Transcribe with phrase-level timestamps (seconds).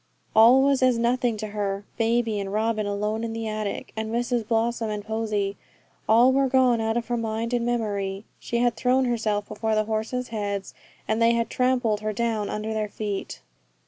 [0.35, 4.47] All was as nothing to her baby and Robin alone in the attic, and Mrs
[4.47, 5.57] Blossom and Posy
[6.09, 8.23] all were gone out of her mind and memory.
[8.39, 10.73] She had thrown herself before the horses' heads,
[11.07, 13.41] and they had trampled her down under their feet.